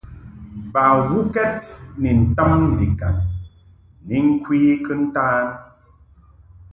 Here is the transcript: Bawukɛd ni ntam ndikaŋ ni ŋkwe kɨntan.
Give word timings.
Bawukɛd 0.73 1.59
ni 2.01 2.09
ntam 2.21 2.59
ndikaŋ 2.71 3.15
ni 4.07 4.17
ŋkwe 4.29 4.57
kɨntan. 4.85 5.45